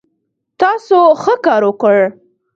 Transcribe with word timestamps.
تاسو 0.59 0.97
ښه 1.21 1.33
کار 1.45 1.61
وکړ 1.67 1.97